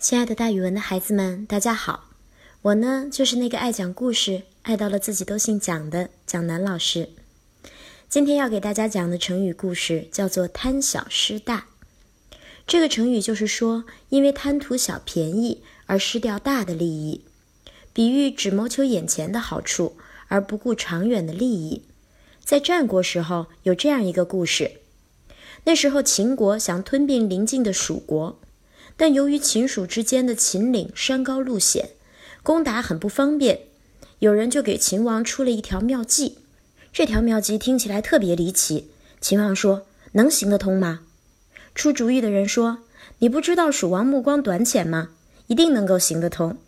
[0.00, 2.08] 亲爱的，大语文的孩子们，大家好！
[2.62, 7.10] 我呢，就是那个爱讲故事、爱到了自己都姓蒋的蒋楠老师。
[8.08, 11.66] 今天要给大家讲的成语故事叫做“贪小失大”。
[12.66, 17.26] 这个成语就是说，因为贪图小便宜而失掉大的利益，
[17.92, 19.98] 比喻只谋求眼前的好处
[20.28, 21.82] 而不顾长远的利益。
[22.42, 24.80] 在战国时候，有这样一个故事：
[25.64, 28.40] 那时候秦国想吞并邻近的蜀国。
[29.00, 31.92] 但由于秦蜀之间的秦岭山高路险，
[32.42, 33.60] 攻打很不方便。
[34.18, 36.36] 有人就给秦王出了一条妙计。
[36.92, 38.90] 这条妙计听起来特别离奇。
[39.18, 41.00] 秦王说：“能行得通吗？”
[41.74, 42.80] 出主意的人说
[43.20, 45.08] ：“你不知道蜀王目光短浅吗？
[45.46, 46.58] 一定能够行得通。”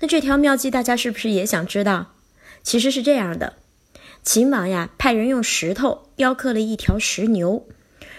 [0.00, 2.14] 那这条妙计大家是不是也想知道？
[2.64, 3.52] 其实是这样的：
[4.24, 7.64] 秦王呀，派人用石头雕刻了一条石牛，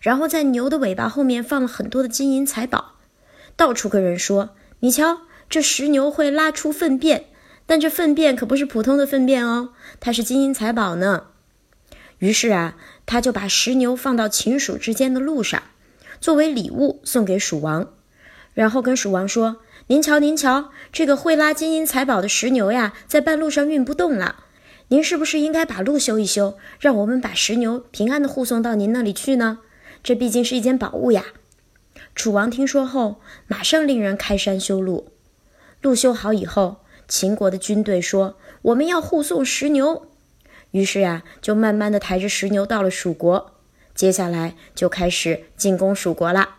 [0.00, 2.94] 然后在牛的尾巴后面放了很多的金银财宝。
[3.58, 7.24] 到处跟人说：“你瞧，这石牛会拉出粪便，
[7.66, 11.24] 但这粪便可不是普通的粪便哦，它是金银财宝呢。”
[12.18, 15.64] 于是啊，他就把石牛放到秦蜀之间的路上，
[16.20, 17.90] 作为礼物送给蜀王，
[18.54, 19.56] 然后跟蜀王说
[19.88, 24.44] ：“您瞧，您瞧，这个会拉金银财宝的石牛呀，在半路上运不动了。
[24.86, 29.58] 您是不是应该把路修一修，让我们把石牛平安的护送到您那里去呢？
[30.04, 31.24] 这毕竟是一件宝物呀。”
[32.18, 35.12] 楚王听说后，马上令人开山修路。
[35.80, 40.08] 路修好以后，秦国的军队说：“我们要护送石牛。”
[40.72, 43.52] 于是呀，就慢慢的抬着石牛到了蜀国。
[43.94, 46.56] 接下来就开始进攻蜀国啦，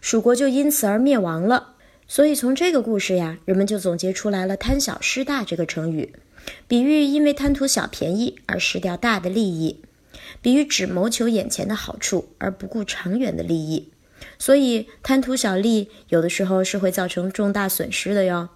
[0.00, 1.74] 蜀国就因此而灭亡了。
[2.08, 6.14] 所以从这个故事呀，人们就总结出来了“贪小失大”这个成语，
[6.66, 9.82] 比喻因为贪图小便宜而失掉大的利益，
[10.40, 13.90] 比喻只谋求眼前的好处而不顾长远的利益。
[14.38, 18.48] 所以贪图小利，有的时候是会造成重大损失的哟。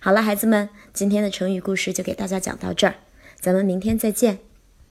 [0.00, 2.96] 好了，孩子们，今天的成语故事就给大家讲到这儿，
[3.40, 4.38] 咱们明天再见。